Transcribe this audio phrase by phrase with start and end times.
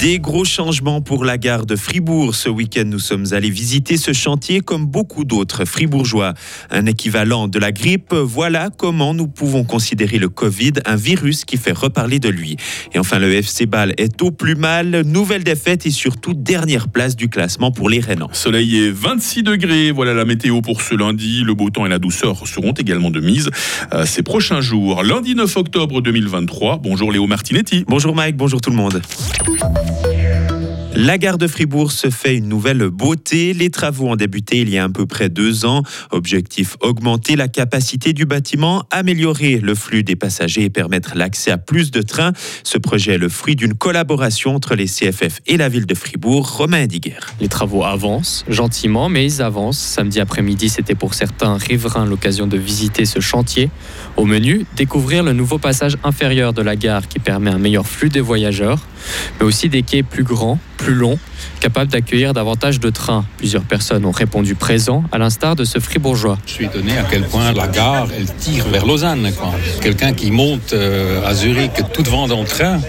[0.00, 2.34] Des gros changements pour la gare de Fribourg.
[2.34, 6.32] Ce week-end, nous sommes allés visiter ce chantier comme beaucoup d'autres fribourgeois.
[6.70, 11.58] Un équivalent de la grippe, voilà comment nous pouvons considérer le Covid, un virus qui
[11.58, 12.56] fait reparler de lui.
[12.94, 15.02] Et enfin, le FC Bâle est au plus mal.
[15.04, 18.30] Nouvelle défaite et surtout dernière place du classement pour les Rénans.
[18.32, 19.90] Soleil est 26 degrés.
[19.90, 21.44] Voilà la météo pour ce lundi.
[21.44, 23.50] Le beau temps et la douceur seront également de mise
[24.06, 25.02] ces prochains jours.
[25.02, 26.78] Lundi 9 octobre 2023.
[26.78, 27.84] Bonjour Léo Martinetti.
[27.86, 29.02] Bonjour Mike, bonjour tout le monde.
[31.02, 33.54] La gare de Fribourg se fait une nouvelle beauté.
[33.54, 35.82] Les travaux ont débuté il y a à peu près deux ans.
[36.10, 41.56] Objectif augmenter la capacité du bâtiment, améliorer le flux des passagers et permettre l'accès à
[41.56, 42.34] plus de trains.
[42.64, 46.46] Ce projet est le fruit d'une collaboration entre les CFF et la ville de Fribourg.
[46.46, 47.16] Romain Diguer.
[47.40, 49.78] Les travaux avancent gentiment, mais ils avancent.
[49.78, 53.70] Samedi après-midi, c'était pour certains riverains l'occasion de visiter ce chantier.
[54.18, 58.10] Au menu, découvrir le nouveau passage inférieur de la gare qui permet un meilleur flux
[58.10, 58.80] des voyageurs,
[59.38, 61.18] mais aussi des quais plus grands, plus long,
[61.60, 63.24] capable d'accueillir davantage de trains.
[63.36, 66.38] Plusieurs personnes ont répondu présent, à l'instar de ce fribourgeois.
[66.46, 69.30] Je suis étonné à quel point la gare, elle tire vers Lausanne.
[69.80, 72.80] Quelqu'un qui monte euh, à Zurich tout devant dans le train,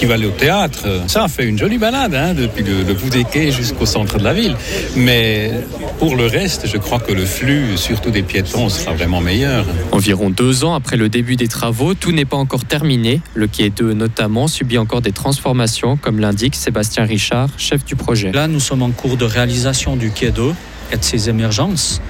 [0.00, 3.10] qui va aller au théâtre, ça fait une jolie balade, hein, depuis le, le bout
[3.10, 4.56] des quais jusqu'au centre de la ville.
[4.96, 5.50] Mais
[5.98, 9.66] pour le reste, je crois que le flux, surtout des piétons, sera vraiment meilleur.
[9.92, 13.20] Environ deux ans après le début des travaux, tout n'est pas encore terminé.
[13.34, 18.32] Le quai 2 notamment subit encore des transformations, comme l'indique Sébastien Richard, chef du projet.
[18.32, 20.54] Là, nous sommes en cours de réalisation du quai 2
[20.96, 22.00] de ses émergences.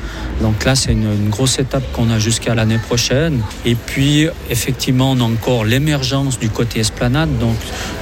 [0.40, 3.40] Donc là, c'est une, une, grosse étape qu'on a jusqu'à l'année prochaine.
[3.64, 7.56] Et puis, effectivement, on a encore l'émergence du côté esplanade, donc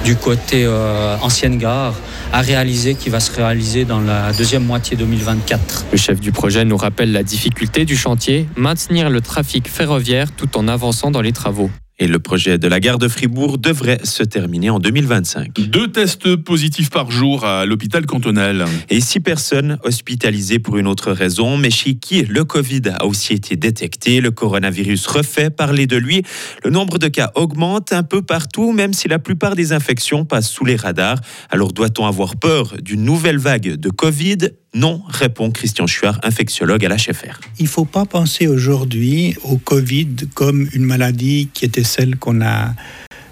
[0.05, 1.95] du côté euh, ancienne gare,
[2.31, 5.85] à réaliser, qui va se réaliser dans la deuxième moitié 2024.
[5.91, 10.57] Le chef du projet nous rappelle la difficulté du chantier, maintenir le trafic ferroviaire tout
[10.57, 11.69] en avançant dans les travaux.
[11.99, 15.59] Et le projet de la gare de Fribourg devrait se terminer en 2025.
[15.59, 18.65] Deux tests positifs par jour à l'hôpital cantonal.
[18.89, 21.57] Et six personnes hospitalisées pour une autre raison.
[21.57, 24.21] Mais chez qui le Covid a aussi été détecté.
[24.21, 26.23] Le coronavirus refait parler de lui.
[26.63, 30.49] Le nombre de cas augmente un peu partout, même si la plupart des infections passent
[30.49, 31.19] sous les radars.
[31.49, 34.37] Alors doit-on avoir peur d'une nouvelle vague de Covid?
[34.75, 37.39] Non, répond Christian Chuard, infectiologue à l'HFR.
[37.57, 42.41] Il ne faut pas penser aujourd'hui au Covid comme une maladie qui était celle qu'on
[42.41, 42.75] a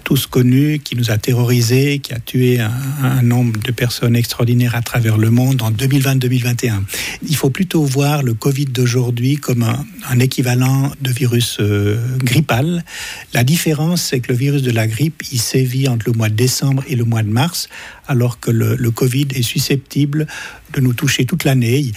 [0.08, 4.80] tous connue, qui nous a terrorisés, qui a tué un, nombre de personnes extraordinaires à
[4.80, 6.80] travers le monde en 2020-2021.
[7.28, 12.86] Il faut plutôt voir le Covid d'aujourd'hui comme un, un, équivalent de virus euh, grippal.
[13.34, 16.36] La différence, c'est que le virus de la grippe, il sévit entre le mois de
[16.36, 17.68] décembre et le mois de mars,
[18.06, 20.26] alors que le, le Covid est susceptible
[20.72, 21.92] de nous toucher toute l'année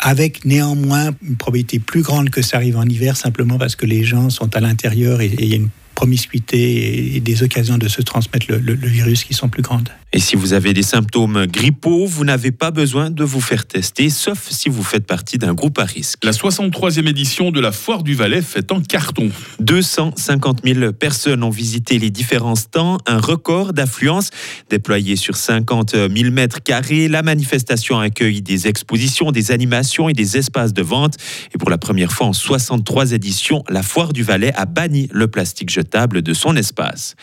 [0.00, 4.02] avec néanmoins une probabilité plus grande que ça arrive en hiver, simplement parce que les
[4.02, 5.68] gens sont à l'intérieur et il y a une
[6.00, 9.90] promiscuité et des occasions de se transmettre le, virus qui sont plus grandes.
[10.12, 14.10] Et si vous avez des symptômes grippaux, vous n'avez pas besoin de vous faire tester,
[14.10, 16.24] sauf si vous faites partie d'un groupe à risque.
[16.24, 19.30] La 63e édition de la Foire du Valais fait en carton.
[19.60, 24.30] 250 000 personnes ont visité les différents stands, un record d'affluence
[24.68, 27.06] déployé sur 50 000 mètres carrés.
[27.06, 31.18] La manifestation accueille des expositions, des animations et des espaces de vente.
[31.54, 35.28] Et pour la première fois en 63 éditions, la Foire du Valais a banni le
[35.28, 37.14] plastique jetable de son espace.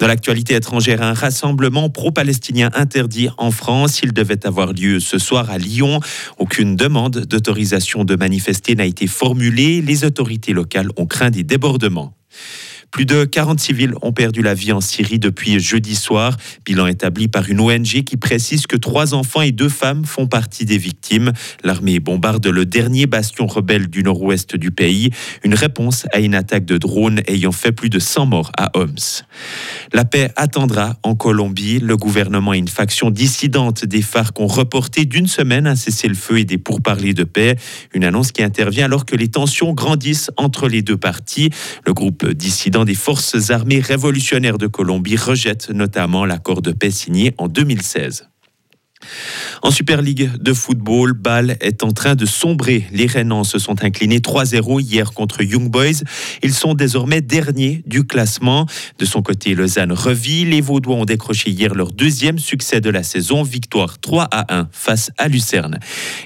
[0.00, 1.90] Dans l'actualité étrangère, un rassemblement
[2.24, 4.00] pro-palestinien interdit en France.
[4.02, 6.00] Il devait avoir lieu ce soir à Lyon.
[6.38, 9.82] Aucune demande d'autorisation de manifester n'a été formulée.
[9.82, 12.14] Les autorités locales ont craint des débordements.
[12.94, 16.36] Plus de 40 civils ont perdu la vie en Syrie depuis jeudi soir.
[16.64, 20.64] Bilan établi par une ONG qui précise que trois enfants et deux femmes font partie
[20.64, 21.32] des victimes.
[21.64, 25.10] L'armée bombarde le dernier bastion rebelle du nord-ouest du pays.
[25.42, 29.24] Une réponse à une attaque de drone ayant fait plus de 100 morts à Homs.
[29.92, 31.80] La paix attendra en Colombie.
[31.80, 36.44] Le gouvernement et une faction dissidente des FARC ont reporté d'une semaine un cessez-le-feu et
[36.44, 37.56] des pourparlers de paix.
[37.92, 41.50] Une annonce qui intervient alors que les tensions grandissent entre les deux parties.
[41.84, 47.34] Le groupe dissident des forces armées révolutionnaires de Colombie rejette notamment l'accord de paix signé
[47.38, 48.28] en 2016.
[49.64, 52.84] En Super League de football, Bâle est en train de sombrer.
[52.92, 56.04] Les Rennans se sont inclinés 3-0 hier contre Young Boys.
[56.42, 58.66] Ils sont désormais derniers du classement.
[58.98, 60.44] De son côté, Lausanne revit.
[60.44, 64.68] Les Vaudois ont décroché hier leur deuxième succès de la saison, victoire 3 à 1
[64.70, 65.78] face à Lucerne.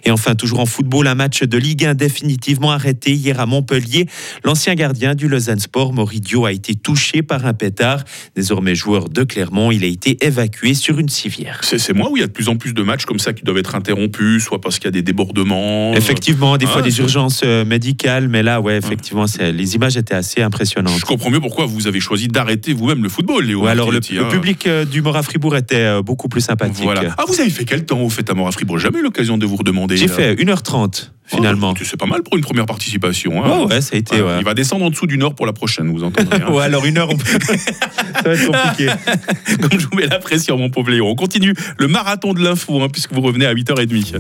[0.03, 4.09] Et enfin, toujours en football, un match de Ligue 1 définitivement arrêté hier à Montpellier.
[4.43, 8.03] L'ancien gardien du Lausanne Sport, Moridio, a été touché par un pétard.
[8.35, 11.61] Désormais joueur de Clermont, il a été évacué sur une civière.
[11.63, 13.43] C'est moi où il y a de plus en plus de matchs comme ça qui
[13.45, 15.93] doivent être interrompus, soit parce qu'il y a des débordements.
[15.95, 19.75] Effectivement, des Ah, fois des c'est- urgences euh, médicales, mais là, ouais, effectivement, c'est- les
[19.75, 20.99] images étaient assez impressionnantes.
[20.99, 23.63] Je comprends mieux pourquoi vous avez choisi d'arrêter vous-même le football, Léo.
[23.63, 24.29] Ou alors le, hein.
[24.31, 26.83] public euh, du Mora Fribourg était euh, beaucoup plus sympathique.
[26.85, 27.15] Voilà.
[27.19, 28.79] Ah, vous avez fait quel temps au fait à Mora Fribourg?
[28.79, 29.97] Jamais eu l'occasion de vous redemander.
[29.97, 31.73] J'ai fait 1h30 finalement.
[31.79, 33.45] Oh, c'est pas mal pour une première participation.
[33.45, 33.61] hein.
[33.61, 34.21] Ouais, ouais, ça a été.
[34.21, 34.39] Ouais.
[34.41, 36.43] Il va descendre en dessous du Nord pour la prochaine, vous entendrez.
[36.43, 36.49] hein.
[36.53, 37.25] Ouais, alors une heure, on peut-
[37.57, 38.91] ça va être compliqué.
[39.61, 41.07] Comme je vous mets la pression, mon pauvre Léo.
[41.07, 44.17] On continue le marathon de l'info, hein, puisque vous revenez à 8h30.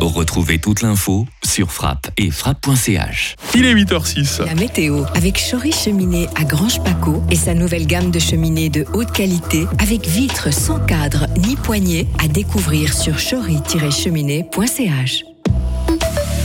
[0.00, 3.34] Retrouvez toute l'info sur frappe et frappe.ch.
[3.56, 4.44] Il est 8h06.
[4.44, 8.84] La météo avec Chory Cheminée à Grange Paco et sa nouvelle gamme de cheminées de
[8.94, 15.24] haute qualité avec vitres sans cadre ni poignée à découvrir sur chory-cheminée.ch.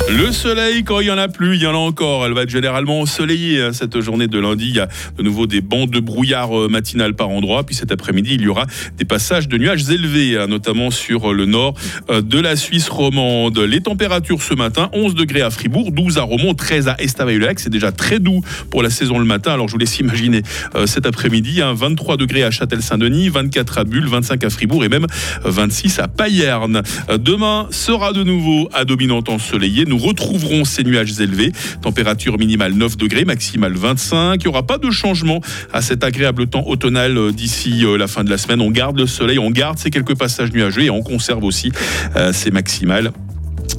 [0.09, 2.25] Le soleil, quand il y en a plus, il y en a encore.
[2.25, 4.69] Elle va être généralement ensoleillée hein, cette journée de lundi.
[4.69, 7.63] Il y a de nouveau des bandes de brouillard euh, matinal par endroits.
[7.63, 8.65] Puis cet après-midi, il y aura
[8.97, 11.73] des passages de nuages élevés, hein, notamment sur le nord
[12.09, 13.57] euh, de la Suisse romande.
[13.57, 17.59] Les températures ce matin 11 degrés à Fribourg, 12 à Romont, 13 à Estavayer-le-Lac.
[17.59, 19.53] C'est déjà très doux pour la saison le matin.
[19.53, 20.41] Alors je vous laisse imaginer
[20.75, 24.89] euh, cet après-midi, hein, 23 degrés à Châtel-Saint-Denis, 24 à Bulle, 25 à Fribourg et
[24.89, 25.07] même
[25.45, 26.81] euh, 26 à Payerne.
[27.09, 29.85] Euh, Demain sera de nouveau à dominante ensoleillée.
[29.93, 31.51] Nous retrouverons ces nuages élevés.
[31.83, 34.41] Température minimale 9 degrés, maximale 25.
[34.41, 35.39] Il n'y aura pas de changement
[35.71, 38.59] à cet agréable temps automnal euh, d'ici euh, la fin de la semaine.
[38.59, 41.71] On garde le soleil, on garde ces quelques passages nuageux et on conserve aussi
[42.15, 43.11] euh, ces maximales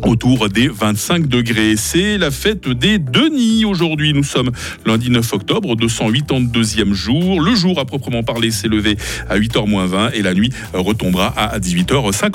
[0.02, 1.74] autour des 25 degrés.
[1.76, 4.12] C'est la fête des Denis aujourd'hui.
[4.12, 4.50] Nous sommes
[4.86, 7.40] lundi 9 octobre, 282e jour.
[7.40, 8.96] Le jour à proprement parler s'est levé
[9.28, 12.32] à 8h moins 20 et la nuit retombera à 18h50.